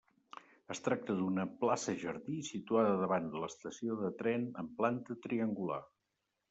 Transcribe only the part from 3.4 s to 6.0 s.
l'estació de tren amb planta triangular.